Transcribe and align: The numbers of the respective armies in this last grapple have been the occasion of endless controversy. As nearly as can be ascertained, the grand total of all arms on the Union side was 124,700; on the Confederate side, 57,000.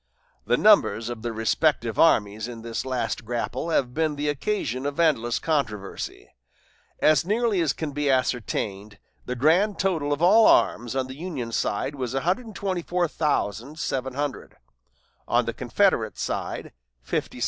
The 0.47 0.57
numbers 0.57 1.09
of 1.09 1.21
the 1.21 1.31
respective 1.31 1.99
armies 1.99 2.47
in 2.47 2.63
this 2.63 2.87
last 2.87 3.23
grapple 3.23 3.69
have 3.69 3.93
been 3.93 4.15
the 4.15 4.29
occasion 4.29 4.87
of 4.87 4.99
endless 4.99 5.37
controversy. 5.37 6.31
As 6.99 7.23
nearly 7.23 7.61
as 7.61 7.71
can 7.71 7.91
be 7.91 8.09
ascertained, 8.09 8.97
the 9.27 9.35
grand 9.35 9.77
total 9.77 10.11
of 10.11 10.19
all 10.19 10.47
arms 10.47 10.95
on 10.95 11.05
the 11.05 11.13
Union 11.13 11.51
side 11.51 11.93
was 11.93 12.15
124,700; 12.15 14.57
on 15.27 15.45
the 15.45 15.53
Confederate 15.53 16.17
side, 16.17 16.71
57,000. 17.03 17.39